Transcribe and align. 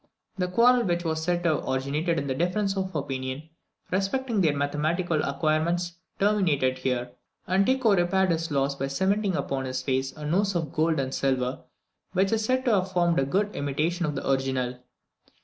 The 0.39 0.47
quarrel, 0.47 0.83
which 0.83 1.05
is 1.05 1.21
said 1.21 1.43
to 1.43 1.49
have 1.57 1.67
originated 1.69 2.17
in 2.17 2.27
a 2.27 2.33
difference 2.33 2.75
of 2.75 2.95
opinion 2.95 3.47
respecting 3.91 4.41
their 4.41 4.57
mathematical 4.57 5.21
acquirements, 5.23 5.93
terminated 6.19 6.79
here; 6.79 7.11
and 7.45 7.67
Tycho 7.67 7.95
repaired 7.95 8.31
his 8.31 8.49
loss 8.49 8.73
by 8.73 8.87
cementing 8.87 9.35
upon 9.35 9.65
his 9.65 9.83
face 9.83 10.11
a 10.13 10.25
nose 10.25 10.55
of 10.55 10.73
gold 10.73 10.99
and 10.99 11.13
silver, 11.13 11.65
which 12.13 12.31
is 12.31 12.43
said 12.43 12.65
to 12.65 12.73
have 12.73 12.91
formed 12.91 13.19
a 13.19 13.25
good 13.25 13.55
imitation 13.55 14.07
of 14.07 14.15
the 14.15 14.27
original. 14.27 14.79